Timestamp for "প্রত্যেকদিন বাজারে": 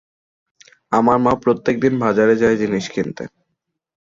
1.43-2.33